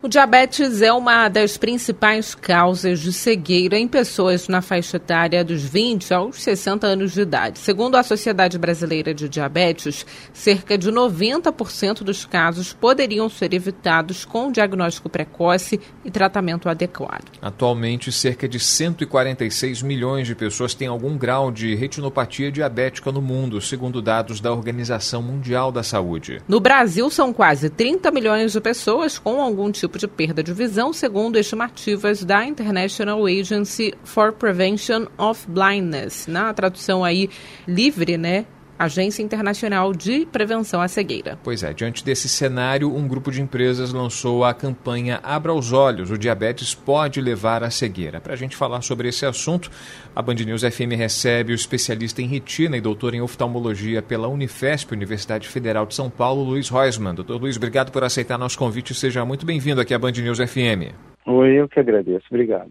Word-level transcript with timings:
O 0.00 0.06
diabetes 0.06 0.80
é 0.80 0.92
uma 0.92 1.28
das 1.28 1.56
principais 1.56 2.32
causas 2.32 3.00
de 3.00 3.12
cegueira 3.12 3.76
em 3.76 3.88
pessoas 3.88 4.46
na 4.46 4.62
faixa 4.62 4.96
etária 4.96 5.44
dos 5.44 5.64
20 5.64 6.14
aos 6.14 6.40
60 6.40 6.86
anos 6.86 7.12
de 7.14 7.22
idade. 7.22 7.58
Segundo 7.58 7.96
a 7.96 8.04
Sociedade 8.04 8.56
Brasileira 8.58 9.12
de 9.12 9.28
Diabetes, 9.28 10.06
cerca 10.32 10.78
de 10.78 10.92
90% 10.92 12.04
dos 12.04 12.24
casos 12.24 12.72
poderiam 12.72 13.28
ser 13.28 13.52
evitados 13.52 14.24
com 14.24 14.52
diagnóstico 14.52 15.08
precoce 15.08 15.80
e 16.04 16.12
tratamento 16.12 16.68
adequado. 16.68 17.32
Atualmente, 17.42 18.12
cerca 18.12 18.48
de 18.48 18.60
146 18.60 19.82
milhões 19.82 20.28
de 20.28 20.36
pessoas 20.36 20.74
têm 20.74 20.86
algum 20.86 21.18
grau 21.18 21.50
de 21.50 21.74
retinopatia 21.74 22.52
diabética 22.52 23.10
no 23.10 23.20
mundo, 23.20 23.60
segundo 23.60 24.00
dados 24.00 24.38
da 24.38 24.52
Organização 24.52 25.20
Mundial 25.22 25.72
da 25.72 25.82
Saúde. 25.82 26.40
No 26.46 26.60
Brasil, 26.60 27.10
são 27.10 27.32
quase 27.32 27.68
30 27.68 28.12
milhões 28.12 28.52
de 28.52 28.60
pessoas 28.60 29.18
com 29.18 29.42
algum 29.42 29.72
tipo 29.72 29.87
de 29.96 30.08
perda 30.08 30.42
de 30.42 30.52
visão, 30.52 30.92
segundo 30.92 31.38
estimativas 31.38 32.24
da 32.24 32.44
International 32.44 33.24
Agency 33.24 33.94
for 34.04 34.32
Prevention 34.32 35.06
of 35.16 35.46
Blindness. 35.48 36.26
Na 36.26 36.52
tradução 36.52 37.04
aí 37.04 37.30
livre, 37.66 38.18
né? 38.18 38.44
Agência 38.78 39.22
Internacional 39.22 39.92
de 39.92 40.24
Prevenção 40.26 40.80
à 40.80 40.86
Cegueira. 40.86 41.36
Pois 41.42 41.64
é, 41.64 41.72
diante 41.72 42.04
desse 42.04 42.28
cenário, 42.28 42.94
um 42.94 43.08
grupo 43.08 43.30
de 43.30 43.42
empresas 43.42 43.92
lançou 43.92 44.44
a 44.44 44.54
campanha 44.54 45.18
Abra 45.22 45.52
os 45.52 45.72
Olhos, 45.72 46.10
o 46.10 46.18
diabetes 46.18 46.74
pode 46.74 47.20
levar 47.20 47.64
à 47.64 47.70
cegueira. 47.70 48.20
Para 48.20 48.34
a 48.34 48.36
gente 48.36 48.54
falar 48.56 48.80
sobre 48.82 49.08
esse 49.08 49.26
assunto, 49.26 49.70
a 50.14 50.22
Band 50.22 50.34
News 50.34 50.62
FM 50.62 50.96
recebe 50.96 51.52
o 51.52 51.54
especialista 51.54 52.22
em 52.22 52.26
retina 52.26 52.76
e 52.76 52.80
doutor 52.80 53.14
em 53.14 53.20
oftalmologia 53.20 54.00
pela 54.00 54.28
Unifesp, 54.28 54.94
Universidade 54.94 55.48
Federal 55.48 55.84
de 55.84 55.94
São 55.94 56.08
Paulo, 56.08 56.44
Luiz 56.44 56.68
Reusmann. 56.68 57.14
Doutor 57.14 57.40
Luiz, 57.40 57.56
obrigado 57.56 57.90
por 57.90 58.04
aceitar 58.04 58.38
nosso 58.38 58.58
convite. 58.58 58.94
Seja 58.94 59.24
muito 59.24 59.44
bem-vindo 59.44 59.80
aqui 59.80 59.92
à 59.92 59.98
Band 59.98 60.12
News 60.12 60.38
FM. 60.38 60.94
Oi, 61.26 61.60
eu 61.60 61.68
que 61.68 61.80
agradeço. 61.80 62.24
Obrigado. 62.30 62.70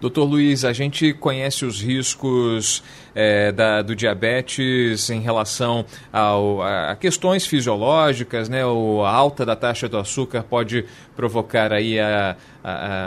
Doutor 0.00 0.24
Luiz, 0.24 0.64
a 0.64 0.72
gente 0.72 1.12
conhece 1.14 1.64
os 1.64 1.80
riscos 1.80 2.82
é, 3.14 3.52
da, 3.52 3.80
do 3.80 3.94
diabetes 3.94 5.08
em 5.08 5.20
relação 5.20 5.86
ao, 6.12 6.60
a 6.62 6.96
questões 6.96 7.46
fisiológicas, 7.46 8.48
né? 8.48 8.66
O, 8.66 9.02
a 9.02 9.10
alta 9.10 9.46
da 9.46 9.54
taxa 9.54 9.88
do 9.88 9.96
açúcar 9.96 10.42
pode 10.42 10.84
provocar 11.16 11.72
aí 11.72 11.98
a, 11.98 12.36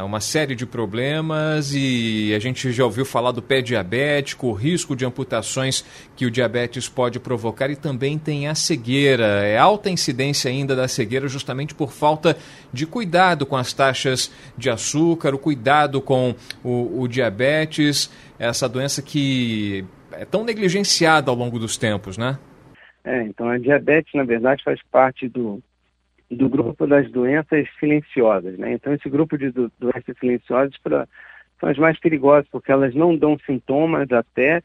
uma 0.06 0.20
série 0.20 0.54
de 0.54 0.66
problemas 0.66 1.74
e 1.74 2.32
a 2.36 2.40
gente 2.40 2.72
já 2.72 2.86
ouviu 2.86 3.04
falar 3.04 3.32
do 3.32 3.42
pé 3.42 3.60
diabético, 3.60 4.48
o 4.48 4.54
risco 4.54 4.96
de 4.96 5.04
amputações 5.04 5.84
que 6.16 6.28
o 6.28 6.32
diabetes 6.32 6.88
pode 6.88 7.20
provocar 7.20 7.70
e 7.72 7.76
também 7.76 8.20
tem 8.20 8.48
a 8.48 8.54
cegueira. 8.54 9.26
É 9.26 9.58
alta 9.58 9.90
incidência 9.90 10.52
ainda 10.52 10.76
da 10.76 10.88
cegueira 10.88 11.28
justamente 11.28 11.74
por 11.74 11.92
falta 11.92 12.38
de 12.72 12.86
cuidado 12.86 13.46
com 13.46 13.56
as 13.56 13.74
taxas 13.74 14.32
de 14.56 14.70
açúcar, 14.70 15.34
o 15.34 15.40
cuidado 15.40 16.02
com 16.02 16.36
o, 16.64 17.02
o 17.02 17.08
diabetes, 17.08 18.12
essa 18.38 18.70
doença 18.70 19.02
que 19.02 19.84
é 20.12 20.24
tão 20.24 20.44
negligenciada 20.44 21.32
ao 21.32 21.36
longo 21.36 21.58
dos 21.58 21.78
tempos, 21.78 22.18
né? 22.18 22.38
É, 23.04 23.24
então 23.24 23.50
a 23.50 23.58
diabetes, 23.58 24.14
na 24.14 24.24
verdade, 24.24 24.64
faz 24.64 24.80
parte 24.92 25.28
do, 25.28 25.64
do 26.30 26.50
grupo 26.50 26.86
das 26.86 27.10
doenças 27.10 27.68
silenciosas, 27.80 28.58
né? 28.58 28.74
Então 28.74 28.94
esse 28.94 29.10
grupo 29.10 29.38
de 29.38 29.50
do, 29.52 29.72
doenças 29.80 30.18
silenciosas 30.20 30.78
pra, 30.78 31.08
são 31.60 31.70
as 31.70 31.78
mais 31.78 32.00
perigosas, 32.00 32.48
porque 32.52 32.72
elas 32.72 32.94
não 32.94 33.16
dão 33.16 33.38
sintomas 33.46 34.12
até, 34.12 34.60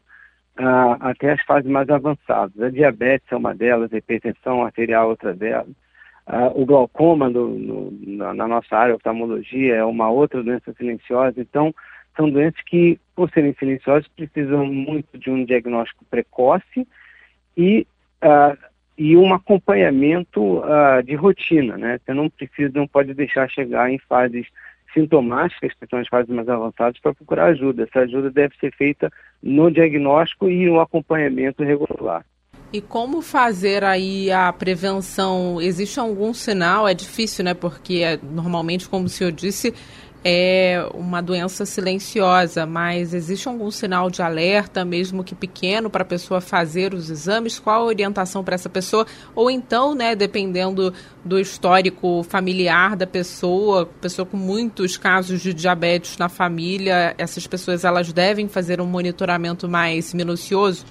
uh, 0.59 0.97
até 0.99 1.31
as 1.31 1.41
fases 1.43 1.69
mais 1.69 1.89
avançadas. 1.89 2.59
A 2.61 2.69
diabetes 2.69 3.31
é 3.31 3.35
uma 3.35 3.55
delas, 3.55 3.93
a 3.93 3.97
hipertensão 3.97 4.63
arterial 4.63 5.05
é 5.05 5.09
outra 5.09 5.33
delas. 5.33 5.73
Uh, 6.25 6.61
o 6.61 6.65
glaucoma 6.65 7.29
no, 7.29 7.49
no, 7.49 7.91
na, 7.91 8.33
na 8.33 8.47
nossa 8.47 8.75
área, 8.75 8.95
oftalmologia, 8.95 9.75
é 9.75 9.83
uma 9.83 10.09
outra 10.09 10.41
doença 10.41 10.73
silenciosa. 10.73 11.41
Então, 11.41 11.73
são 12.15 12.29
doenças 12.29 12.61
que, 12.65 12.99
por 13.15 13.29
serem 13.31 13.53
silenciosas, 13.55 14.07
precisam 14.09 14.65
muito 14.65 15.17
de 15.17 15.29
um 15.29 15.43
diagnóstico 15.43 16.05
precoce 16.05 16.87
e, 17.57 17.87
uh, 18.23 18.57
e 18.97 19.17
um 19.17 19.33
acompanhamento 19.33 20.59
uh, 20.59 21.01
de 21.03 21.15
rotina, 21.15 21.77
né? 21.77 21.99
Você 22.03 22.13
não 22.13 22.29
precisa, 22.29 22.71
não 22.75 22.87
pode 22.87 23.13
deixar 23.13 23.49
chegar 23.49 23.91
em 23.91 23.99
fases 23.99 24.45
sintomáticas, 24.93 25.73
que 25.73 25.87
são 25.87 25.99
as 25.99 26.07
fases 26.07 26.33
mais 26.33 26.47
avançadas, 26.47 26.99
para 26.99 27.13
procurar 27.13 27.45
ajuda. 27.45 27.83
Essa 27.83 28.01
ajuda 28.01 28.29
deve 28.29 28.55
ser 28.57 28.71
feita 28.75 29.11
no 29.41 29.71
diagnóstico 29.71 30.49
e 30.49 30.65
no 30.67 30.79
acompanhamento 30.79 31.63
regular. 31.63 32.23
E 32.71 32.81
como 32.81 33.21
fazer 33.21 33.83
aí 33.83 34.31
a 34.31 34.51
prevenção? 34.51 35.61
Existe 35.61 35.99
algum 35.99 36.33
sinal? 36.33 36.87
É 36.87 36.93
difícil, 36.95 37.45
né? 37.45 37.53
Porque 37.53 38.01
é, 38.03 38.17
normalmente, 38.23 38.89
como 38.89 39.05
o 39.05 39.09
senhor 39.09 39.31
disse, 39.31 39.73
é 40.23 40.85
uma 40.93 41.21
doença 41.21 41.65
silenciosa, 41.65 42.65
mas 42.65 43.13
existe 43.13 43.47
algum 43.47 43.69
sinal 43.69 44.09
de 44.09 44.21
alerta, 44.21 44.85
mesmo 44.85 45.23
que 45.23 45.35
pequeno, 45.35 45.89
para 45.89 46.03
a 46.03 46.05
pessoa 46.05 46.39
fazer 46.39 46.93
os 46.93 47.09
exames? 47.09 47.59
Qual 47.59 47.81
a 47.81 47.85
orientação 47.85 48.43
para 48.43 48.55
essa 48.55 48.69
pessoa? 48.69 49.05
Ou 49.35 49.51
então, 49.51 49.93
né, 49.93 50.15
dependendo 50.15 50.93
do 51.23 51.39
histórico 51.39 52.23
familiar 52.23 52.95
da 52.95 53.07
pessoa, 53.07 53.85
pessoa 53.85 54.25
com 54.25 54.37
muitos 54.37 54.97
casos 54.97 55.41
de 55.41 55.53
diabetes 55.53 56.17
na 56.17 56.29
família, 56.29 57.13
essas 57.17 57.45
pessoas 57.45 57.83
elas 57.83 58.13
devem 58.13 58.47
fazer 58.47 58.79
um 58.79 58.85
monitoramento 58.85 59.67
mais 59.67 60.13
minucioso? 60.13 60.85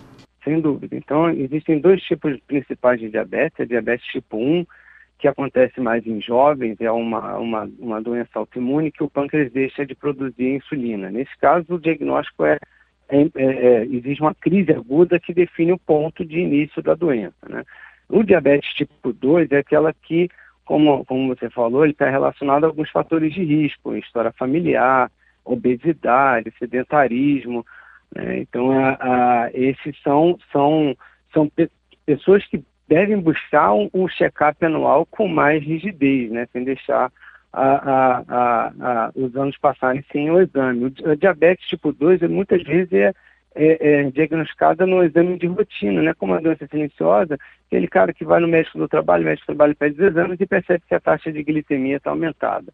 Sem 0.45 0.61
dúvida. 0.61 0.97
Então, 0.97 1.31
existem 1.31 1.81
dois 1.81 2.03
tipos 2.03 2.37
principais 2.47 2.99
de 3.01 3.09
diabetes, 3.09 3.61
a 3.61 3.65
diabetes 3.65 4.05
tipo 4.07 4.37
1 4.37 4.67
que 5.23 5.29
acontece 5.29 5.81
mais 5.81 6.05
em 6.05 6.21
jovens, 6.21 6.81
é 6.81 6.91
uma, 6.91 7.39
uma, 7.39 7.71
uma 7.79 8.03
doença 8.03 8.41
autoimune 8.41 8.91
que 8.91 9.05
o 9.05 9.09
pâncreas 9.09 9.53
deixa 9.53 9.87
de 9.87 9.95
produzir 9.95 10.57
insulina. 10.57 11.13
Nesse 11.13 11.31
caso, 11.39 11.75
o 11.75 11.79
diagnóstico 11.79 12.45
é, 12.45 12.59
é, 13.09 13.21
é, 13.37 13.45
é 13.45 13.85
existe 13.85 14.21
uma 14.21 14.35
crise 14.35 14.73
aguda 14.73 15.21
que 15.21 15.33
define 15.33 15.71
o 15.71 15.79
ponto 15.79 16.25
de 16.25 16.41
início 16.41 16.83
da 16.83 16.95
doença. 16.95 17.37
Né? 17.49 17.63
O 18.09 18.25
diabetes 18.25 18.75
tipo 18.75 19.13
2 19.13 19.53
é 19.53 19.59
aquela 19.59 19.93
que, 19.93 20.29
como, 20.65 21.05
como 21.05 21.29
você 21.29 21.49
falou, 21.49 21.85
ele 21.85 21.93
está 21.93 22.11
relacionado 22.11 22.65
a 22.65 22.67
alguns 22.67 22.91
fatores 22.91 23.33
de 23.33 23.45
risco, 23.45 23.95
história 23.95 24.33
familiar, 24.33 25.09
obesidade, 25.45 26.53
sedentarismo. 26.59 27.65
Né? 28.13 28.41
Então, 28.41 28.73
a, 28.73 28.99
a, 29.01 29.51
esses 29.55 29.97
são, 30.03 30.37
são, 30.51 30.97
são 31.33 31.49
pe 31.49 31.71
pessoas 32.05 32.45
que 32.49 32.61
devem 32.89 33.19
buscar 33.19 33.73
um, 33.73 33.89
um 33.93 34.09
check-up 34.09 34.65
anual 34.65 35.07
com 35.07 35.29
mais 35.29 35.63
rigidez, 35.63 36.31
né, 36.31 36.47
sem 36.53 36.65
deixar 36.65 37.11
a, 37.53 38.23
a, 38.29 38.73
a, 38.81 39.13
os 39.15 39.37
anos 39.37 39.57
passarem 39.59 40.05
sem 40.11 40.31
o 40.31 40.41
exame. 40.41 40.87
O 40.87 41.17
diabetes 41.17 41.69
tipo 41.69 41.93
2 41.93 42.23
muitas 42.23 42.63
vezes 42.63 42.93
é, 42.93 43.13
é, 43.55 44.01
é 44.01 44.11
diagnosticada 44.11 44.87
no 44.87 45.05
exame 45.05 45.39
de 45.39 45.47
rotina, 45.47 46.03
né, 46.03 46.15
como 46.15 46.35
a 46.35 46.41
doença 46.41 46.67
silenciosa, 46.67 47.39
aquele 47.67 47.89
cara 47.89 48.13
que 48.13 48.25
vai 48.25 48.41
no 48.41 48.49
médico 48.49 48.79
do 48.79 48.89
trabalho, 48.89 49.23
o 49.23 49.27
médico 49.27 49.47
do 49.47 49.57
trabalho 49.57 49.77
pede 49.77 49.95
os 49.95 50.09
exames 50.09 50.41
e 50.41 50.47
percebe 50.47 50.85
que 50.89 50.95
a 50.95 51.01
taxa 51.01 51.33
de 51.33 51.43
glicemia 51.43 51.97
está 51.97 52.11
aumentada. 52.11 52.73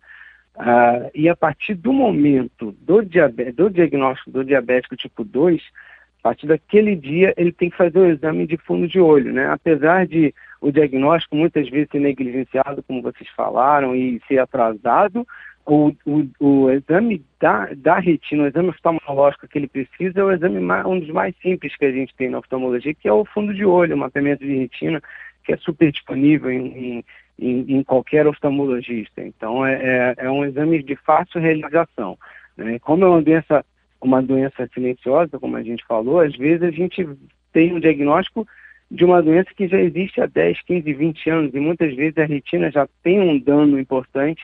Ah, 0.56 1.08
e 1.14 1.28
a 1.28 1.36
partir 1.36 1.74
do 1.74 1.92
momento 1.92 2.74
do, 2.80 3.00
do 3.00 3.70
diagnóstico 3.70 4.30
do 4.32 4.44
diabético 4.44 4.96
tipo 4.96 5.22
2, 5.22 5.62
a 5.62 5.97
partir 6.28 6.46
daquele 6.46 6.94
dia, 6.94 7.32
ele 7.38 7.50
tem 7.50 7.70
que 7.70 7.76
fazer 7.76 7.98
o 7.98 8.06
exame 8.06 8.46
de 8.46 8.58
fundo 8.58 8.86
de 8.86 9.00
olho, 9.00 9.32
né? 9.32 9.48
Apesar 9.50 10.06
de 10.06 10.34
o 10.60 10.70
diagnóstico 10.70 11.34
muitas 11.34 11.66
vezes 11.70 11.88
ser 11.90 12.00
negligenciado, 12.00 12.82
como 12.82 13.00
vocês 13.00 13.28
falaram, 13.30 13.96
e 13.96 14.20
ser 14.28 14.38
atrasado, 14.38 15.26
o, 15.64 15.90
o, 16.04 16.26
o 16.38 16.70
exame 16.70 17.24
da, 17.40 17.70
da 17.74 17.98
retina, 17.98 18.42
o 18.42 18.46
exame 18.46 18.68
oftalmológico 18.68 19.48
que 19.48 19.56
ele 19.56 19.68
precisa 19.68 20.20
é 20.20 20.24
o 20.24 20.30
exame 20.30 20.60
mais, 20.60 20.84
um 20.84 21.00
dos 21.00 21.08
mais 21.08 21.34
simples 21.40 21.74
que 21.76 21.86
a 21.86 21.92
gente 21.92 22.14
tem 22.14 22.28
na 22.28 22.40
oftalmologia, 22.40 22.92
que 22.92 23.08
é 23.08 23.12
o 23.12 23.24
fundo 23.24 23.54
de 23.54 23.64
olho, 23.64 23.94
o 23.94 23.98
mapeamento 23.98 24.44
de 24.44 24.54
retina, 24.54 25.00
que 25.44 25.54
é 25.54 25.56
super 25.56 25.90
disponível 25.90 26.50
em, 26.50 27.02
em, 27.38 27.76
em 27.78 27.82
qualquer 27.82 28.26
oftalmologista. 28.26 29.22
Então, 29.22 29.64
é, 29.64 29.74
é, 29.74 30.14
é, 30.26 30.30
um 30.30 30.44
exame 30.44 30.82
de 30.82 30.94
fácil 30.94 31.40
realização. 31.40 32.18
Né? 32.54 32.78
Como 32.80 33.02
é 33.04 33.08
uma 33.08 33.22
doença 33.22 33.64
uma 34.00 34.22
doença 34.22 34.68
silenciosa, 34.72 35.38
como 35.38 35.56
a 35.56 35.62
gente 35.62 35.84
falou, 35.86 36.20
às 36.20 36.36
vezes 36.36 36.62
a 36.62 36.70
gente 36.70 37.06
tem 37.52 37.74
um 37.74 37.80
diagnóstico 37.80 38.46
de 38.90 39.04
uma 39.04 39.22
doença 39.22 39.50
que 39.54 39.68
já 39.68 39.80
existe 39.80 40.20
há 40.20 40.26
10, 40.26 40.62
15, 40.62 40.92
20 40.92 41.30
anos 41.30 41.54
e 41.54 41.60
muitas 41.60 41.94
vezes 41.94 42.16
a 42.18 42.24
retina 42.24 42.70
já 42.70 42.88
tem 43.02 43.20
um 43.20 43.38
dano 43.38 43.78
importante 43.78 44.42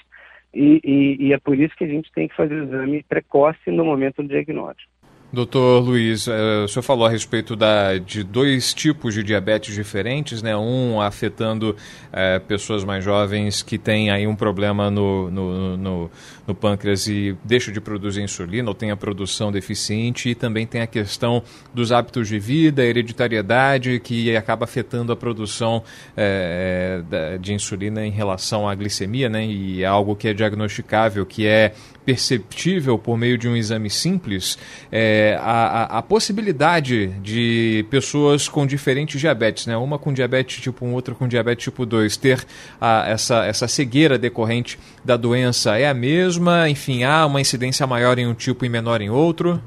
e, 0.52 0.80
e, 0.84 1.26
e 1.28 1.32
é 1.32 1.38
por 1.38 1.58
isso 1.58 1.74
que 1.76 1.84
a 1.84 1.88
gente 1.88 2.12
tem 2.12 2.28
que 2.28 2.36
fazer 2.36 2.54
o 2.54 2.64
exame 2.64 3.02
precoce 3.02 3.70
no 3.70 3.84
momento 3.84 4.22
do 4.22 4.28
diagnóstico. 4.28 4.90
Doutor 5.34 5.80
Luiz, 5.80 6.28
eh, 6.28 6.64
o 6.64 6.68
senhor 6.68 6.82
falou 6.84 7.04
a 7.04 7.10
respeito 7.10 7.56
da, 7.56 7.98
de 7.98 8.22
dois 8.22 8.72
tipos 8.72 9.14
de 9.14 9.22
diabetes 9.24 9.74
diferentes, 9.74 10.40
né? 10.40 10.56
Um 10.56 11.00
afetando 11.00 11.74
é, 12.12 12.38
pessoas 12.38 12.84
mais 12.84 13.02
jovens 13.02 13.60
que 13.60 13.76
têm 13.76 14.12
aí 14.12 14.28
um 14.28 14.36
problema 14.36 14.92
no, 14.92 15.28
no, 15.32 15.76
no, 15.76 16.10
no, 16.46 16.54
pâncreas 16.54 17.08
e 17.08 17.36
deixam 17.42 17.74
de 17.74 17.80
produzir 17.80 18.22
insulina 18.22 18.68
ou 18.68 18.74
tem 18.74 18.92
a 18.92 18.96
produção 18.96 19.50
deficiente 19.50 20.28
e 20.28 20.34
também 20.36 20.68
tem 20.68 20.82
a 20.82 20.86
questão 20.86 21.42
dos 21.74 21.90
hábitos 21.90 22.28
de 22.28 22.38
vida, 22.38 22.84
hereditariedade, 22.84 23.98
que 23.98 24.36
acaba 24.36 24.64
afetando 24.64 25.12
a 25.12 25.16
produção 25.16 25.82
é, 26.16 27.02
de 27.40 27.52
insulina 27.52 28.06
em 28.06 28.10
relação 28.12 28.68
à 28.68 28.74
glicemia, 28.76 29.28
né? 29.28 29.44
E 29.44 29.82
é 29.82 29.86
algo 29.86 30.14
que 30.14 30.28
é 30.28 30.32
diagnosticável, 30.32 31.26
que 31.26 31.44
é 31.44 31.74
perceptível 32.04 32.98
por 32.98 33.16
meio 33.16 33.38
de 33.38 33.48
um 33.48 33.56
exame 33.56 33.88
simples 33.88 34.58
é, 34.92 35.23
a, 35.32 35.98
a, 35.98 36.02
possibilidade 36.02 37.08
de 37.20 37.86
pessoas 37.90 38.48
com 38.48 38.66
diferentes 38.66 39.20
diabetes, 39.20 39.66
né? 39.66 39.76
uma 39.76 39.98
com 39.98 40.12
diabetes 40.12 40.60
tipo 40.60 40.84
1, 40.84 40.92
outra 40.92 41.14
com 41.14 41.26
diabetes 41.26 41.64
tipo 41.64 41.86
2, 41.86 42.16
ter 42.16 42.44
a, 42.80 43.08
essa, 43.08 43.44
essa 43.46 43.66
cegueira 43.66 44.18
decorrente 44.18 44.78
da 45.04 45.16
doença 45.16 45.78
é 45.78 45.88
a 45.88 45.94
mesma? 45.94 46.68
Enfim, 46.68 47.04
há 47.04 47.26
uma 47.26 47.40
incidência 47.40 47.86
maior 47.86 48.18
em 48.18 48.26
um 48.26 48.34
tipo 48.34 48.64
e 48.64 48.68
menor 48.68 49.00
em 49.00 49.10
outro? 49.10 49.60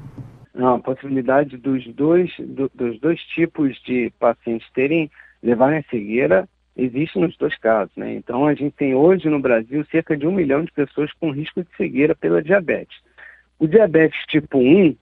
Não, 0.54 0.74
a 0.74 0.78
possibilidade 0.80 1.56
dos 1.56 1.86
dois, 1.94 2.30
do, 2.38 2.70
dos 2.74 2.98
dois 3.00 3.20
tipos 3.34 3.76
de 3.86 4.12
pacientes 4.18 4.66
terem 4.72 5.10
levarem 5.42 5.78
a 5.78 5.90
cegueira 5.90 6.48
existe 6.76 7.18
nos 7.18 7.36
dois 7.36 7.56
casos. 7.58 7.94
Né? 7.96 8.14
Então, 8.14 8.46
a 8.46 8.54
gente 8.54 8.74
tem 8.76 8.94
hoje 8.94 9.28
no 9.28 9.40
Brasil 9.40 9.84
cerca 9.90 10.16
de 10.16 10.26
um 10.26 10.32
milhão 10.32 10.64
de 10.64 10.72
pessoas 10.72 11.12
com 11.20 11.32
risco 11.32 11.62
de 11.62 11.68
cegueira 11.76 12.14
pela 12.14 12.42
diabetes. 12.42 12.96
O 13.58 13.66
diabetes 13.66 14.18
tipo 14.28 14.58
1 14.58 14.96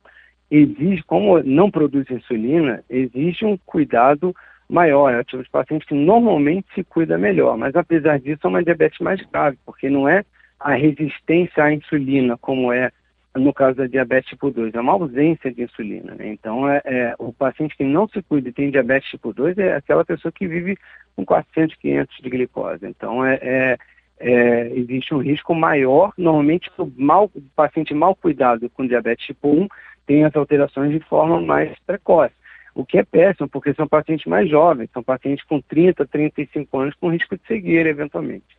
exige, 0.51 1.03
como 1.05 1.43
não 1.43 1.71
produz 1.71 2.11
insulina, 2.11 2.83
exige 2.89 3.45
um 3.45 3.57
cuidado 3.57 4.35
maior. 4.69 5.13
É 5.13 5.21
o 5.21 5.25
tipo 5.25 5.43
de 5.43 5.51
paciente 5.51 5.87
que 5.87 5.95
normalmente 5.95 6.67
se 6.75 6.85
cuida 6.85 7.19
melhor, 7.19 7.57
mas 7.57 7.75
apesar 7.75 8.19
disso 8.19 8.41
é 8.45 8.49
uma 8.49 8.65
diabetes 8.65 8.99
mais 9.01 9.21
grave, 9.23 9.59
porque 9.65 9.89
não 9.89 10.09
é 10.09 10.25
a 10.59 10.75
resistência 10.75 11.65
à 11.65 11.73
insulina, 11.73 12.37
como 12.37 12.73
é 12.73 12.91
no 13.39 13.53
caso 13.53 13.77
da 13.77 13.87
diabetes 13.87 14.31
tipo 14.31 14.51
2, 14.51 14.75
é 14.75 14.81
uma 14.81 14.93
ausência 14.93 15.53
de 15.53 15.63
insulina. 15.63 16.15
Né? 16.15 16.29
Então, 16.29 16.69
é, 16.69 16.81
é, 16.85 17.15
o 17.19 17.33
paciente 17.33 17.77
que 17.77 17.85
não 17.85 18.09
se 18.09 18.23
cuida 18.23 18.49
e 18.49 18.53
tem 18.53 18.71
diabetes 18.71 19.11
tipo 19.11 19.33
2 19.33 19.59
é 19.59 19.77
aquela 19.77 20.05
pessoa 20.05 20.33
que 20.33 20.47
vive 20.47 20.77
com 21.15 21.25
400, 21.25 21.77
500 21.77 22.17
de 22.23 22.31
glicose. 22.31 22.87
Então, 22.87 23.25
é, 23.25 23.39
é, 23.43 23.79
é, 24.19 24.73
existe 24.75 25.15
um 25.15 25.19
risco 25.19 25.55
maior. 25.55 26.13
Normalmente, 26.17 26.71
o, 26.79 26.91
mal, 26.97 27.31
paciente 27.55 27.95
mal 27.95 28.15
cuidado 28.15 28.71
com 28.71 28.87
diabetes 28.87 29.27
tipo 29.27 29.49
1 29.49 29.69
tem 30.07 30.25
as 30.25 30.35
alterações 30.35 30.93
de 30.93 31.01
forma 31.01 31.41
mais 31.41 31.77
precoce. 31.87 32.35
O 32.75 32.85
que 32.85 32.99
é 32.99 33.05
péssimo, 33.05 33.49
porque 33.49 33.73
são 33.75 33.89
pacientes 33.89 34.27
mais 34.27 34.51
jovens, 34.51 34.91
são 34.93 35.03
pacientes 35.03 35.45
com 35.47 35.61
30, 35.61 36.07
35 36.07 36.79
anos 36.79 36.95
com 37.01 37.11
risco 37.11 37.37
de 37.37 37.47
cegueira, 37.47 37.89
eventualmente. 37.89 38.57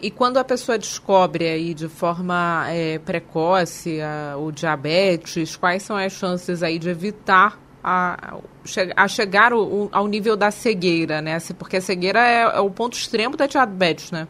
E 0.00 0.10
quando 0.10 0.38
a 0.38 0.44
pessoa 0.44 0.76
descobre 0.76 1.46
aí 1.46 1.72
de 1.74 1.88
forma 1.88 2.66
é, 2.70 2.98
precoce 2.98 4.00
a, 4.00 4.36
o 4.36 4.50
diabetes, 4.50 5.54
quais 5.54 5.84
são 5.84 5.96
as 5.96 6.12
chances 6.12 6.60
aí 6.62 6.76
de 6.76 6.88
evitar 6.88 7.56
a, 7.82 8.38
a 8.96 9.08
chegar 9.08 9.52
o, 9.52 9.88
ao 9.92 10.06
nível 10.06 10.36
da 10.36 10.50
cegueira, 10.50 11.20
né? 11.20 11.38
Porque 11.58 11.76
a 11.76 11.80
cegueira 11.80 12.20
é, 12.20 12.42
é, 12.42 12.60
o 12.60 12.70
ponto 12.70 12.94
extremo 12.94 13.36
da 13.36 13.46
diabetes, 13.46 14.10
né? 14.10 14.26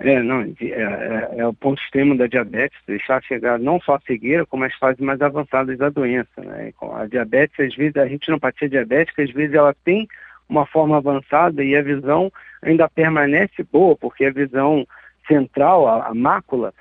É, 0.00 0.22
não, 0.22 0.42
é, 0.42 0.46
é, 0.62 1.28
é, 1.38 1.46
o 1.46 1.52
ponto 1.52 1.82
extremo 1.82 2.16
da 2.16 2.26
diabetes, 2.26 2.78
deixar 2.86 3.22
chegar 3.22 3.58
não 3.58 3.80
só 3.80 3.96
a 3.96 4.00
cegueira, 4.00 4.46
como 4.46 4.64
as 4.64 4.74
fases 4.74 5.00
mais 5.00 5.20
avançadas 5.20 5.76
da 5.76 5.88
doença, 5.88 6.40
né? 6.40 6.72
A 6.94 7.06
diabetes, 7.06 7.58
às 7.58 7.74
vezes, 7.74 7.96
a 7.96 8.04
retinopatia 8.04 8.68
diabética, 8.68 9.22
às 9.22 9.30
vezes 9.30 9.54
ela 9.54 9.74
tem 9.84 10.06
uma 10.48 10.64
forma 10.66 10.96
avançada 10.96 11.64
e 11.64 11.76
a 11.76 11.82
visão 11.82 12.32
ainda 12.62 12.88
permanece 12.88 13.64
boa, 13.72 13.96
porque 13.96 14.24
a 14.24 14.32
visão 14.32 14.86
central, 15.26 15.88
a, 15.88 16.06
a 16.06 16.14
mácula, 16.14 16.72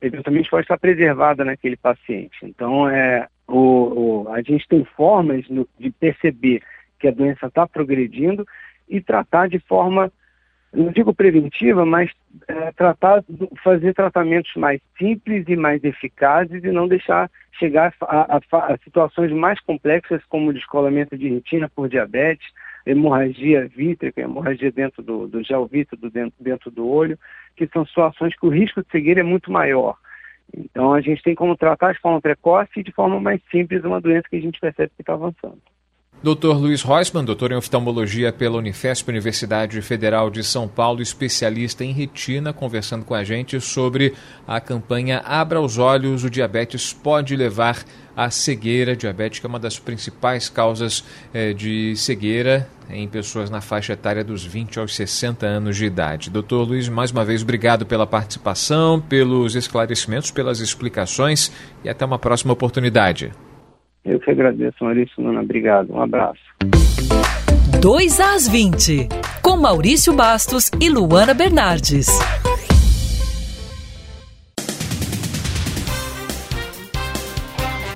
eventualmente 0.00 0.50
pode 0.50 0.64
estar 0.64 0.78
preservada 0.78 1.44
naquele 1.44 1.76
paciente. 1.76 2.38
Então, 2.42 2.88
é, 2.88 3.28
o, 3.46 4.24
o, 4.24 4.28
a 4.32 4.42
gente 4.42 4.66
tem 4.68 4.84
formas 4.96 5.48
no, 5.48 5.68
de 5.78 5.90
perceber 5.90 6.62
que 6.98 7.08
a 7.08 7.12
doença 7.12 7.46
está 7.46 7.66
progredindo 7.66 8.46
e 8.88 9.00
tratar 9.00 9.48
de 9.48 9.58
forma, 9.58 10.10
não 10.72 10.92
digo 10.92 11.12
preventiva, 11.12 11.84
mas 11.84 12.10
é, 12.46 12.70
tratar, 12.72 13.24
fazer 13.62 13.92
tratamentos 13.92 14.54
mais 14.54 14.80
simples 14.96 15.44
e 15.48 15.56
mais 15.56 15.82
eficazes 15.82 16.62
e 16.62 16.70
não 16.70 16.86
deixar 16.86 17.30
chegar 17.58 17.92
a, 18.02 18.36
a, 18.36 18.72
a 18.72 18.78
situações 18.78 19.32
mais 19.32 19.60
complexas 19.60 20.22
como 20.28 20.52
descolamento 20.52 21.18
de 21.18 21.28
retina 21.28 21.68
por 21.68 21.88
diabetes, 21.88 22.46
hemorragia 22.86 23.68
vítrea, 23.68 24.12
hemorragia 24.16 24.70
dentro 24.70 25.02
do, 25.02 25.26
do 25.26 25.42
gel 25.42 25.66
vítreo 25.66 25.98
dentro, 26.10 26.34
dentro 26.40 26.70
do 26.70 26.86
olho, 26.88 27.18
que 27.56 27.66
são 27.66 27.84
situações 27.84 28.36
que 28.38 28.46
o 28.46 28.50
risco 28.50 28.82
de 28.82 28.90
cegueira 28.90 29.20
é 29.20 29.24
muito 29.24 29.50
maior. 29.50 29.96
Então 30.56 30.94
a 30.94 31.00
gente 31.00 31.22
tem 31.22 31.34
como 31.34 31.56
tratar 31.56 31.92
de 31.92 32.00
forma 32.00 32.20
precoce 32.20 32.70
e 32.76 32.82
de 32.82 32.92
forma 32.92 33.20
mais 33.20 33.40
simples 33.50 33.84
uma 33.84 34.00
doença 34.00 34.28
que 34.28 34.36
a 34.36 34.40
gente 34.40 34.60
percebe 34.60 34.92
que 34.96 35.02
está 35.02 35.14
avançando. 35.14 35.60
Dr. 36.22 36.52
Luiz 36.52 36.82
Reusman, 36.82 37.24
doutor 37.24 37.50
em 37.50 37.54
oftalmologia 37.54 38.30
pela 38.30 38.58
Unifesp, 38.58 39.08
Universidade 39.08 39.80
Federal 39.80 40.28
de 40.28 40.44
São 40.44 40.68
Paulo, 40.68 41.00
especialista 41.00 41.82
em 41.82 41.92
retina, 41.92 42.52
conversando 42.52 43.06
com 43.06 43.14
a 43.14 43.24
gente 43.24 43.58
sobre 43.58 44.12
a 44.46 44.60
campanha 44.60 45.22
Abra 45.24 45.62
os 45.62 45.78
Olhos, 45.78 46.22
o 46.22 46.28
diabetes 46.28 46.92
pode 46.92 47.34
levar 47.34 47.82
à 48.14 48.30
cegueira. 48.30 48.94
Diabética 48.94 49.46
é 49.46 49.48
uma 49.48 49.58
das 49.58 49.78
principais 49.78 50.50
causas 50.50 51.02
eh, 51.32 51.54
de 51.54 51.96
cegueira 51.96 52.68
em 52.90 53.08
pessoas 53.08 53.48
na 53.48 53.62
faixa 53.62 53.94
etária 53.94 54.22
dos 54.22 54.44
20 54.44 54.78
aos 54.78 54.94
60 54.94 55.46
anos 55.46 55.74
de 55.74 55.86
idade. 55.86 56.28
Doutor 56.28 56.68
Luiz, 56.68 56.86
mais 56.86 57.10
uma 57.10 57.24
vez, 57.24 57.42
obrigado 57.42 57.86
pela 57.86 58.06
participação, 58.06 59.00
pelos 59.00 59.56
esclarecimentos, 59.56 60.30
pelas 60.30 60.60
explicações 60.60 61.50
e 61.82 61.88
até 61.88 62.04
uma 62.04 62.18
próxima 62.18 62.52
oportunidade. 62.52 63.32
Eu 64.10 64.18
que 64.18 64.28
agradeço, 64.28 64.82
Maurício 64.82 65.22
Luna. 65.22 65.40
Obrigado. 65.40 65.92
Um 65.94 66.02
abraço. 66.02 66.40
2 67.80 68.20
às 68.20 68.48
20, 68.48 69.08
com 69.40 69.56
Maurício 69.56 70.12
Bastos 70.12 70.68
e 70.80 70.90
Luana 70.90 71.32
Bernardes. 71.32 72.08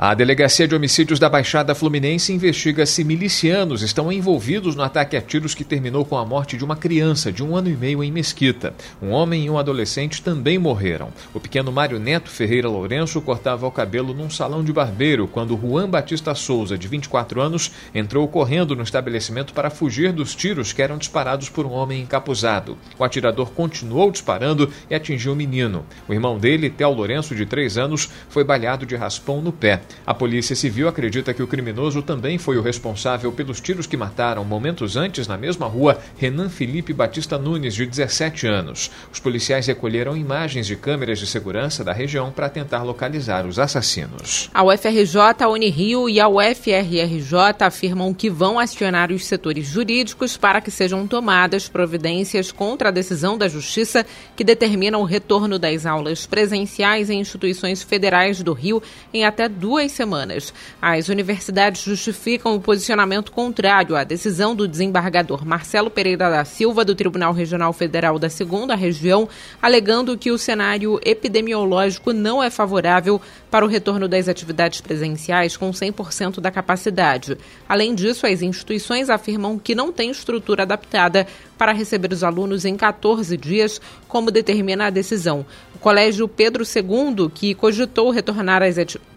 A 0.07 0.13
Delegacia 0.13 0.69
de 0.69 0.75
Homicídios 0.75 1.19
da 1.19 1.31
Baixada 1.31 1.75
Fluminense 1.75 2.31
investiga 2.31 2.85
se 2.85 3.03
milicianos 3.03 3.81
estão 3.81 4.13
envolvidos 4.13 4.77
no 4.77 4.83
ataque 4.83 5.17
a 5.17 5.23
tiros 5.23 5.55
que 5.55 5.65
terminou 5.65 6.05
com 6.05 6.19
a 6.19 6.27
morte 6.27 6.59
de 6.59 6.65
uma 6.65 6.77
criança 6.77 7.33
de 7.33 7.43
um 7.43 7.57
ano 7.57 7.71
e 7.71 7.75
meio 7.75 8.05
em 8.05 8.13
Mesquita. 8.13 8.75
Um 9.01 9.13
homem 9.13 9.47
e 9.47 9.49
um 9.49 9.57
adolescente 9.57 10.21
também 10.21 10.59
morreram. 10.59 11.09
O 11.33 11.41
pequeno 11.41 11.73
Mário 11.73 11.99
Neto 11.99 12.29
Ferreira 12.29 12.69
Lourenço 12.69 13.19
cortava 13.23 13.67
o 13.67 13.71
cabelo 13.71 14.13
num 14.13 14.29
salão 14.29 14.63
de 14.63 14.75
barbeiro 14.75 15.27
quando 15.27 15.59
Juan 15.59 15.89
Batista 15.89 16.35
Souza, 16.35 16.77
de 16.77 16.87
24 16.87 17.41
anos, 17.41 17.73
entrou 17.95 18.29
correndo 18.29 18.77
no 18.77 18.83
estabelecimento 18.83 19.55
para 19.55 19.71
fugir 19.71 20.13
dos 20.13 20.35
tiros 20.35 20.71
que 20.71 20.83
eram 20.83 20.99
disparados 20.99 21.49
por 21.49 21.65
um 21.65 21.73
homem 21.73 22.03
encapuzado. 22.03 22.77
O 22.99 23.05
atirador 23.05 23.53
continuou 23.53 24.11
disparando 24.11 24.71
e 24.91 24.95
atingiu 24.95 25.33
o 25.33 25.37
menino. 25.37 25.87
O 26.07 26.13
irmão 26.13 26.37
dele, 26.37 26.69
Theo 26.69 26.93
Lourenço, 26.93 27.35
de 27.35 27.47
3 27.47 27.79
anos, 27.79 28.11
foi 28.29 28.45
baleado 28.45 28.85
de 28.85 28.97
raspão 28.97 29.41
no 29.41 29.51
pé. 29.51 29.81
A 30.07 30.13
Polícia 30.13 30.55
Civil 30.55 30.89
acredita 30.89 31.33
que 31.33 31.43
o 31.43 31.47
criminoso 31.47 32.03
também 32.03 32.39
foi 32.39 32.57
o 32.59 32.63
responsável 32.63 33.33
pelos 33.33 33.61
tiros 33.61 33.87
que 33.87 33.97
mataram 33.97 34.45
momentos 34.45 34.97
antes, 34.97 35.27
na 35.27 35.37
mesma 35.37 35.67
rua, 35.67 35.99
Renan 36.19 36.49
Felipe 36.49 36.93
Batista 36.93 37.39
Nunes, 37.39 37.75
de 37.75 37.87
17 37.87 38.47
anos. 38.47 38.91
Os 39.13 39.19
policiais 39.19 39.67
recolheram 39.67 40.17
imagens 40.17 40.67
de 40.67 40.77
câmeras 40.77 41.19
de 41.19 41.27
segurança 41.27 41.83
da 41.83 41.93
região 41.93 42.31
para 42.31 42.49
tentar 42.49 42.83
localizar 42.83 43.47
os 43.47 43.59
assassinos. 43.59 44.51
A 44.53 44.63
UFRJ, 44.65 45.19
a 45.41 45.49
Unirio 45.49 46.09
e 46.09 46.21
a 46.21 46.29
UFRRJ 46.29 47.35
afirmam 47.61 48.13
que 48.13 48.31
vão 48.31 48.59
acionar 48.59 49.11
os 49.11 49.25
setores 49.25 49.67
jurídicos 49.67 50.37
para 50.37 50.61
que 50.61 50.71
sejam 50.71 51.07
tomadas 51.07 51.69
providências 51.69 52.53
contra 52.53 52.89
a 52.89 52.93
decisão 52.93 53.37
da 53.37 53.49
Justiça 53.49 54.07
que 54.37 54.45
determina 54.45 54.99
o 54.99 55.05
retorno 55.05 55.59
das 55.59 55.87
aulas 55.87 56.27
presenciais 56.27 57.11
em 57.11 57.21
instituições 57.21 57.83
federais 57.83 58.43
do 58.43 58.53
Rio 58.53 58.83
em 59.13 59.25
até 59.25 59.49
duas 59.49 59.84
semanas. 59.93 60.53
As 60.81 61.09
universidades 61.09 61.83
justificam 61.83 62.55
o 62.55 62.61
posicionamento 62.61 63.33
contrário 63.33 63.97
à 63.97 64.05
decisão 64.05 64.55
do 64.55 64.69
desembargador 64.69 65.45
Marcelo 65.47 65.91
Pereira 65.91 66.31
da 66.31 66.45
Silva, 66.45 66.85
do 66.85 66.95
Tribunal 66.95 67.33
Regional 67.33 67.73
Federal 67.73 68.19
da 68.19 68.29
Segunda 68.29 68.75
Região, 68.75 69.29
alegando 69.61 70.17
que 70.19 70.31
o 70.31 70.39
cenário 70.39 70.99
epidemiológico 71.05 72.13
não 72.13 72.43
é 72.43 72.51
favorável 72.51 73.21
para 73.51 73.65
o 73.65 73.69
retorno 73.69 74.09
das 74.09 74.29
atividades 74.29 74.81
presenciais 74.81 75.57
com 75.57 75.71
100% 75.71 76.41
da 76.41 76.51
capacidade. 76.51 77.39
Além 77.69 77.95
disso, 77.95 78.27
as 78.27 78.43
instituições 78.43 79.11
afirmam 79.11 79.59
que 79.59 79.75
não 79.75 79.93
têm 79.93 80.11
estrutura 80.11 80.63
adaptada 80.63 81.27
para 81.57 81.73
receber 81.73 82.13
os 82.13 82.25
alunos 82.25 82.65
em 82.65 82.77
14 82.77 83.37
dias, 83.37 83.81
como 84.09 84.31
determina 84.31 84.87
a 84.87 84.91
decisão. 84.91 85.47
O 85.75 85.79
Colégio 85.79 86.27
Pedro 86.27 86.65
II, 86.65 87.31
que 87.33 87.55
cogitou 87.55 88.11
retornar 88.11 88.63
às 88.63 88.79
atividades 88.79 89.14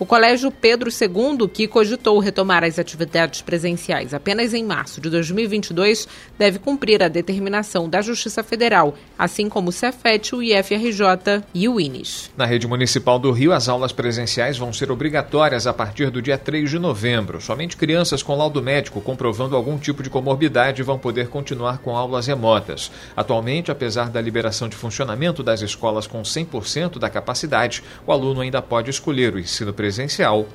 O 0.00 0.06
Colégio 0.06 0.50
Pedro 0.50 0.88
II, 0.88 1.46
que 1.46 1.68
cogitou 1.68 2.18
retomar 2.20 2.64
as 2.64 2.78
atividades 2.78 3.42
presenciais 3.42 4.14
apenas 4.14 4.54
em 4.54 4.64
março 4.64 4.98
de 4.98 5.10
2022, 5.10 6.08
deve 6.38 6.58
cumprir 6.58 7.02
a 7.02 7.08
determinação 7.08 7.86
da 7.86 8.00
Justiça 8.00 8.42
Federal, 8.42 8.94
assim 9.18 9.46
como 9.46 9.68
o 9.68 9.72
Cefet, 9.72 10.34
o 10.34 10.42
IFRJ 10.42 11.44
e 11.52 11.68
o 11.68 11.78
INES. 11.78 12.30
Na 12.34 12.46
rede 12.46 12.66
municipal 12.66 13.18
do 13.18 13.30
Rio, 13.30 13.52
as 13.52 13.68
aulas 13.68 13.92
presenciais 13.92 14.56
vão 14.56 14.72
ser 14.72 14.90
obrigatórias 14.90 15.66
a 15.66 15.72
partir 15.74 16.08
do 16.08 16.22
dia 16.22 16.38
3 16.38 16.70
de 16.70 16.78
novembro. 16.78 17.38
Somente 17.38 17.76
crianças 17.76 18.22
com 18.22 18.34
laudo 18.34 18.62
médico 18.62 19.02
comprovando 19.02 19.54
algum 19.54 19.76
tipo 19.76 20.02
de 20.02 20.08
comorbidade 20.08 20.82
vão 20.82 20.98
poder 20.98 21.28
continuar 21.28 21.76
com 21.76 21.94
aulas 21.94 22.26
remotas. 22.26 22.90
Atualmente, 23.14 23.70
apesar 23.70 24.08
da 24.08 24.18
liberação 24.18 24.66
de 24.66 24.76
funcionamento 24.76 25.42
das 25.42 25.60
escolas 25.60 26.06
com 26.06 26.22
100% 26.22 26.98
da 26.98 27.10
capacidade, 27.10 27.82
o 28.06 28.12
aluno 28.12 28.40
ainda 28.40 28.62
pode 28.62 28.88
escolher 28.88 29.34
o 29.34 29.38
ensino 29.38 29.74
presencial 29.74 29.89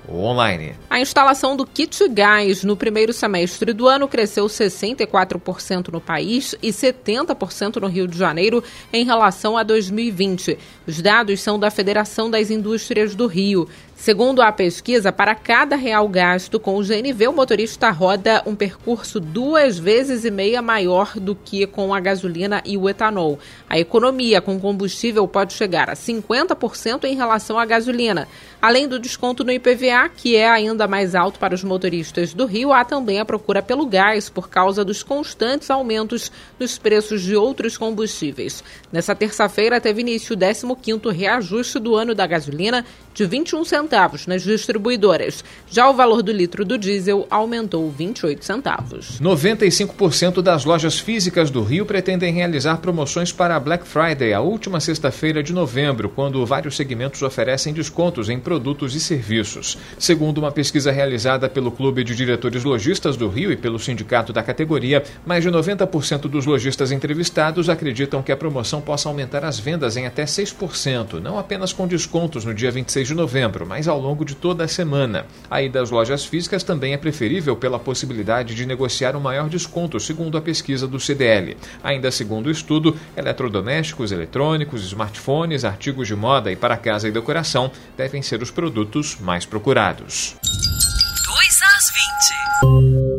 ou 0.08 0.24
online. 0.24 0.76
A 0.90 1.00
instalação 1.00 1.56
do 1.56 1.66
kit 1.66 2.08
gás 2.10 2.64
no 2.64 2.78
primeiro 2.78 3.12
semestre 3.12 3.74
do 3.74 3.88
ano 3.88 4.08
cresceu 4.08 4.46
64% 4.46 5.90
no 5.92 6.00
país 6.00 6.56
e 6.62 6.70
70% 6.70 7.78
no 7.78 7.88
Rio 7.88 8.08
de 8.08 8.18
Janeiro 8.18 8.64
em 8.94 9.04
relação 9.04 9.58
a 9.58 9.64
2020. 9.64 10.58
Os 10.88 11.02
dados 11.02 11.42
são 11.42 11.60
da 11.60 11.72
Federação 11.72 12.30
das 12.30 12.50
Indústrias 12.50 13.16
do 13.16 13.28
Rio. 13.28 13.68
Segundo 13.98 14.42
a 14.42 14.52
pesquisa, 14.52 15.12
para 15.12 15.34
cada 15.34 15.76
real 15.78 16.08
gasto 16.10 16.60
com 16.60 16.76
o 16.76 16.84
GNV, 16.84 17.30
o 17.30 17.34
motorista 17.34 17.90
roda 17.90 18.44
um 18.46 18.54
percurso 18.54 19.22
duas 19.22 19.80
vezes 19.80 20.26
e 20.26 20.30
meia 20.30 20.62
maior 20.62 21.14
do 21.18 21.34
que 21.34 21.66
com 21.66 21.94
a 21.94 22.00
gasolina 22.00 22.62
e 22.66 22.78
o 22.78 22.90
etanol. 22.90 23.40
A 23.70 23.80
economia 23.80 24.42
com 24.42 24.60
combustível 24.60 25.26
pode 25.28 25.54
chegar 25.54 25.90
a 25.90 25.94
50% 25.94 27.06
em 27.06 27.16
relação 27.16 27.58
à 27.58 27.66
gasolina. 27.66 28.28
Além 28.62 28.88
do 28.88 29.00
desconto 29.00 29.44
no 29.44 29.52
IPVA, 29.52 30.10
que 30.16 30.36
é 30.36 30.48
ainda 30.48 30.88
mais 30.88 31.16
alto 31.16 31.40
para 31.40 31.56
os 31.56 31.64
motoristas 31.64 32.34
do 32.34 32.46
Rio, 32.46 32.74
há 32.74 32.84
também 32.84 33.20
a 33.20 33.26
procura 33.26 33.64
pelo 33.64 33.86
gás 33.86 34.30
por 34.30 34.50
causa 34.50 34.84
dos 34.84 35.04
constantes 35.04 35.70
aumentos 35.72 36.32
nos 36.60 36.78
preços 36.78 37.24
de 37.24 37.36
outros 37.36 37.78
combustíveis. 37.78 38.64
Nessa 38.92 39.16
terça-feira 39.16 39.80
teve 39.80 40.02
início 40.02 40.36
o 40.36 40.38
15º 40.38 41.12
reajuste 41.12 41.80
do 41.80 41.96
ano 41.96 42.14
da 42.14 42.28
gasolina 42.28 42.86
de 43.14 43.26
21 43.26 43.64
centavos 43.64 43.85
nas 44.28 44.44
distribuidoras. 44.44 45.44
Já 45.70 45.90
o 45.90 45.94
valor 45.94 46.24
do 46.24 46.32
litro 46.32 46.66
do 46.66 46.78
diesel 46.78 47.28
aumentou 47.30 47.90
28 47.92 48.44
centavos. 48.44 49.20
95% 49.22 50.42
das 50.42 50.66
lojas 50.66 51.00
físicas 51.00 51.50
do 51.50 51.62
Rio 51.62 51.86
pretendem 51.86 52.34
realizar 52.34 52.78
promoções 52.78 53.32
para 53.32 53.56
a 53.56 53.60
Black 53.60 53.88
Friday, 53.88 54.34
a 54.34 54.42
última 54.42 54.80
sexta-feira 54.80 55.44
de 55.44 55.54
novembro, 55.54 56.10
quando 56.10 56.46
vários 56.46 56.76
segmentos 56.76 57.22
oferecem 57.22 57.74
descontos 57.74 58.30
em 58.30 58.40
produtos 58.40 58.96
e 58.96 59.00
serviços. 59.00 59.78
Segundo 60.00 60.40
uma 60.40 60.52
pesquisa 60.52 60.92
realizada 60.92 61.48
pelo 61.50 61.72
Clube 61.72 62.04
de 62.04 62.16
Diretores 62.16 62.64
Lojistas 62.64 63.18
do 63.18 63.28
Rio 63.28 63.52
e 63.52 63.58
pelo 63.58 63.80
sindicato 63.80 64.34
da 64.34 64.42
categoria, 64.42 65.04
mais 65.26 65.44
de 65.44 65.50
90% 65.50 66.22
dos 66.22 66.46
lojistas 66.46 66.92
entrevistados 66.92 67.70
acreditam 67.70 68.24
que 68.24 68.32
a 68.32 68.38
promoção 68.38 68.82
possa 68.82 69.10
aumentar 69.10 69.44
as 69.44 69.60
vendas 69.60 69.98
em 69.98 70.06
até 70.06 70.26
6%, 70.26 71.20
não 71.20 71.38
apenas 71.38 71.74
com 71.74 71.88
descontos 71.88 72.46
no 72.46 72.54
dia 72.54 72.72
26 72.72 73.10
de 73.10 73.14
novembro, 73.14 73.66
mas 73.66 73.75
ao 73.88 74.00
longo 74.00 74.24
de 74.24 74.36
toda 74.36 74.64
a 74.64 74.68
semana. 74.68 75.26
A 75.50 75.62
ida 75.62 75.82
às 75.82 75.92
lojas 75.92 76.26
físicas 76.26 76.64
também 76.64 76.94
é 76.94 76.98
preferível 76.98 77.56
pela 77.56 77.78
possibilidade 77.78 78.56
de 78.56 78.66
negociar 78.66 79.16
um 79.16 79.20
maior 79.20 79.50
desconto, 79.50 80.00
segundo 80.00 80.38
a 80.38 80.42
pesquisa 80.42 80.88
do 80.88 81.00
CDL. 81.00 81.58
Ainda 81.84 82.10
segundo 82.10 82.48
o 82.48 82.52
estudo, 82.52 82.98
eletrodomésticos, 83.16 84.12
eletrônicos, 84.12 84.84
smartphones, 84.86 85.66
artigos 85.66 86.08
de 86.08 86.16
moda 86.16 86.52
e 86.52 86.56
para 86.56 86.78
casa 86.78 87.08
e 87.08 87.12
decoração 87.12 87.70
devem 87.98 88.22
ser 88.22 88.42
os 88.42 88.50
produtos 88.50 89.18
mais 89.20 89.46
procurados. 89.46 90.36
2 90.42 91.60
às 91.62 93.06
20. 93.12 93.15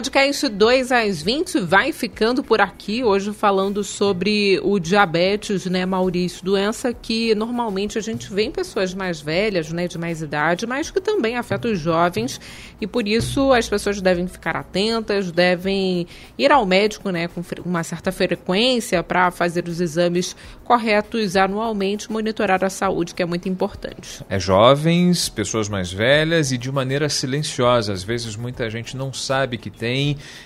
Podcast 0.00 0.48
2 0.48 0.92
às 0.92 1.20
20 1.20 1.60
vai 1.60 1.92
ficando 1.92 2.42
por 2.42 2.58
aqui, 2.58 3.04
hoje 3.04 3.34
falando 3.34 3.84
sobre 3.84 4.58
o 4.62 4.78
diabetes, 4.78 5.66
né, 5.66 5.84
Maurício? 5.84 6.42
Doença 6.42 6.90
que 6.90 7.34
normalmente 7.34 7.98
a 7.98 8.00
gente 8.00 8.32
vê 8.32 8.44
em 8.44 8.50
pessoas 8.50 8.94
mais 8.94 9.20
velhas, 9.20 9.70
né, 9.70 9.86
de 9.86 9.98
mais 9.98 10.22
idade, 10.22 10.66
mas 10.66 10.90
que 10.90 11.02
também 11.02 11.36
afeta 11.36 11.68
os 11.68 11.78
jovens 11.78 12.40
e 12.80 12.86
por 12.86 13.06
isso 13.06 13.52
as 13.52 13.68
pessoas 13.68 14.00
devem 14.00 14.26
ficar 14.26 14.56
atentas, 14.56 15.30
devem 15.30 16.06
ir 16.38 16.50
ao 16.50 16.64
médico, 16.64 17.10
né, 17.10 17.28
com 17.28 17.42
uma 17.66 17.82
certa 17.82 18.10
frequência 18.10 19.02
para 19.02 19.30
fazer 19.30 19.68
os 19.68 19.82
exames 19.82 20.34
corretos 20.64 21.36
anualmente, 21.36 22.10
monitorar 22.10 22.64
a 22.64 22.70
saúde, 22.70 23.14
que 23.14 23.22
é 23.22 23.26
muito 23.26 23.50
importante. 23.50 24.24
É 24.30 24.38
jovens, 24.38 25.28
pessoas 25.28 25.68
mais 25.68 25.92
velhas 25.92 26.52
e 26.52 26.56
de 26.56 26.72
maneira 26.72 27.08
silenciosa. 27.10 27.92
Às 27.92 28.02
vezes 28.02 28.34
muita 28.36 28.70
gente 28.70 28.96
não 28.96 29.12
sabe 29.12 29.58
que 29.58 29.68
tem, 29.68 29.89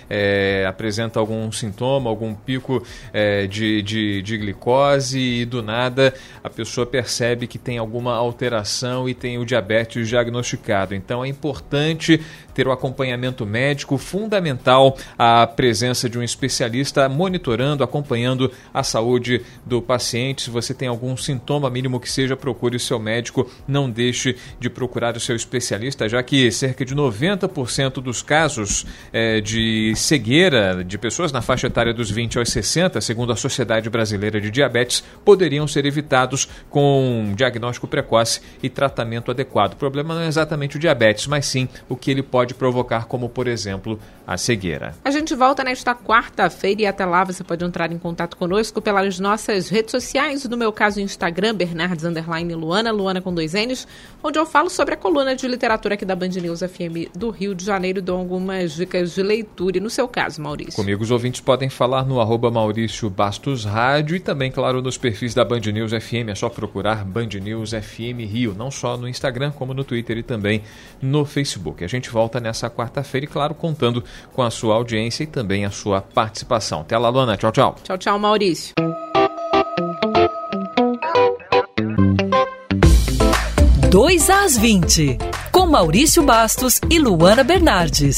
é, 0.09 0.65
apresenta 0.67 1.19
algum 1.19 1.51
sintoma, 1.51 2.09
algum 2.09 2.33
pico 2.33 2.85
é, 3.13 3.47
de, 3.47 3.81
de, 3.81 4.21
de 4.21 4.37
glicose 4.37 5.19
e 5.19 5.45
do 5.45 5.61
nada 5.61 6.13
a 6.43 6.49
pessoa 6.49 6.85
percebe 6.85 7.47
que 7.47 7.57
tem 7.57 7.77
alguma 7.77 8.13
alteração 8.13 9.09
e 9.09 9.13
tem 9.13 9.37
o 9.37 9.45
diabetes 9.45 10.07
diagnosticado. 10.07 10.93
Então 10.93 11.25
é 11.25 11.27
importante 11.27 12.21
ter 12.53 12.67
o 12.67 12.71
acompanhamento 12.71 13.45
médico, 13.45 13.97
fundamental 13.97 14.97
a 15.17 15.45
presença 15.45 16.09
de 16.09 16.17
um 16.17 16.23
especialista 16.23 17.09
monitorando, 17.09 17.83
acompanhando 17.83 18.51
a 18.73 18.81
saúde 18.81 19.41
do 19.65 19.81
paciente. 19.81 20.43
Se 20.43 20.49
você 20.49 20.73
tem 20.73 20.87
algum 20.87 21.17
sintoma 21.17 21.69
mínimo 21.69 21.99
que 21.99 22.09
seja, 22.09 22.37
procure 22.37 22.77
o 22.77 22.79
seu 22.79 22.97
médico, 22.97 23.49
não 23.67 23.89
deixe 23.89 24.37
de 24.59 24.69
procurar 24.69 25.17
o 25.17 25.19
seu 25.19 25.35
especialista, 25.35 26.07
já 26.07 26.23
que 26.23 26.49
cerca 26.51 26.85
de 26.85 26.95
90% 26.95 27.93
dos 28.01 28.21
casos 28.21 28.85
é, 29.11 29.24
de 29.43 29.93
cegueira 29.95 30.83
de 30.83 30.97
pessoas 30.97 31.31
na 31.31 31.41
faixa 31.41 31.67
etária 31.67 31.93
dos 31.93 32.09
20 32.09 32.39
aos 32.39 32.49
60, 32.49 32.99
segundo 33.01 33.31
a 33.31 33.35
Sociedade 33.35 33.89
Brasileira 33.89 34.39
de 34.39 34.49
Diabetes, 34.49 35.03
poderiam 35.23 35.67
ser 35.67 35.85
evitados 35.85 36.47
com 36.69 37.33
diagnóstico 37.35 37.87
precoce 37.87 38.41
e 38.61 38.69
tratamento 38.69 39.31
adequado. 39.31 39.73
O 39.73 39.77
problema 39.77 40.15
não 40.15 40.21
é 40.21 40.27
exatamente 40.27 40.77
o 40.77 40.79
diabetes, 40.79 41.27
mas 41.27 41.45
sim 41.45 41.67
o 41.87 41.95
que 41.95 42.11
ele 42.11 42.23
pode 42.23 42.53
provocar, 42.53 43.05
como 43.05 43.29
por 43.29 43.47
exemplo 43.47 43.99
a 44.25 44.37
cegueira. 44.37 44.95
A 45.03 45.11
gente 45.11 45.35
volta 45.35 45.63
nesta 45.63 45.93
quarta-feira 45.93 46.81
e 46.81 46.85
até 46.85 47.05
lá 47.05 47.23
você 47.23 47.43
pode 47.43 47.63
entrar 47.63 47.91
em 47.91 47.97
contato 47.97 48.35
conosco 48.37 48.81
pelas 48.81 49.19
nossas 49.19 49.69
redes 49.69 49.91
sociais, 49.91 50.43
no 50.45 50.57
meu 50.57 50.71
caso 50.71 50.99
Instagram, 50.99 51.55
Bernardes 51.55 52.03
Luana, 52.55 52.91
Luana 52.91 53.21
com 53.21 53.33
dois 53.33 53.53
N's, 53.53 53.87
onde 54.23 54.39
eu 54.39 54.45
falo 54.45 54.69
sobre 54.69 54.93
a 54.93 54.97
coluna 54.97 55.35
de 55.35 55.47
literatura 55.47 55.95
aqui 55.95 56.05
da 56.05 56.15
Band 56.15 56.29
News 56.29 56.59
FM 56.59 57.11
do 57.15 57.29
Rio 57.29 57.53
de 57.53 57.63
Janeiro, 57.63 58.01
dou 58.01 58.17
algumas 58.17 58.73
dicas 58.73 59.14
de 59.15 59.23
leitura. 59.23 59.77
E 59.77 59.81
no 59.81 59.89
seu 59.89 60.07
caso, 60.07 60.41
Maurício? 60.41 60.75
Comigo 60.75 61.03
os 61.03 61.11
ouvintes 61.11 61.41
podem 61.41 61.69
falar 61.69 62.05
no 62.05 62.19
arroba 62.19 62.51
Maurício 62.51 63.09
Bastos 63.09 63.65
Rádio 63.65 64.15
e 64.15 64.19
também, 64.19 64.51
claro, 64.51 64.81
nos 64.81 64.97
perfis 64.97 65.33
da 65.33 65.43
Band 65.43 65.61
News 65.61 65.91
FM. 65.91 66.29
É 66.29 66.35
só 66.35 66.49
procurar 66.49 67.03
Band 67.03 67.29
News 67.41 67.71
FM 67.71 68.19
Rio, 68.29 68.53
não 68.55 68.69
só 68.69 68.97
no 68.97 69.07
Instagram, 69.07 69.51
como 69.51 69.73
no 69.73 69.83
Twitter 69.83 70.17
e 70.17 70.23
também 70.23 70.61
no 71.01 71.25
Facebook. 71.25 71.83
A 71.83 71.87
gente 71.87 72.09
volta 72.09 72.39
nessa 72.39 72.69
quarta-feira 72.69 73.25
e, 73.25 73.29
claro, 73.29 73.55
contando 73.55 74.03
com 74.33 74.41
a 74.41 74.51
sua 74.51 74.75
audiência 74.75 75.23
e 75.23 75.27
também 75.27 75.65
a 75.65 75.71
sua 75.71 76.01
participação. 76.01 76.81
Até 76.81 76.97
lá, 76.97 77.09
Luana. 77.09 77.37
Tchau, 77.37 77.51
tchau. 77.51 77.75
Tchau, 77.83 77.97
tchau, 77.97 78.19
Maurício. 78.19 78.73
Dois 83.89 84.29
às 84.29 84.57
20, 84.57 85.17
com 85.53 85.67
Maurício 85.67 86.21
Bastos 86.21 86.81
e 86.89 86.99
Luana 86.99 87.45
Bernardes. 87.45 88.17